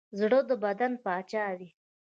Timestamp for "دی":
1.59-1.69